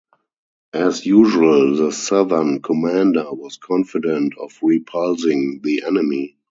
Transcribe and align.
As 0.73 1.05
usual, 1.05 1.75
the 1.75 1.91
Southern 1.91 2.63
commander 2.63 3.31
was 3.33 3.57
confident 3.57 4.33
of 4.39 4.57
repulsing 4.63 5.61
the 5.61 5.83
enemy. 5.83 6.39